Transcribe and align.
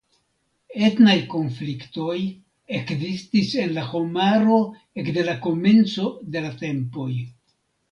Etnaj 0.85 1.17
konfliktoj 1.33 2.15
ekzistis 2.79 3.53
en 3.65 3.71
la 3.77 3.85
homaro 3.93 4.59
ekde 5.05 5.29
la 5.31 5.39
komenco 5.47 6.11
de 6.39 6.45
la 6.49 6.53
tempoj. 6.67 7.09